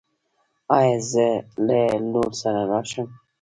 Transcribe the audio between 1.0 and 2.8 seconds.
زه له لور سره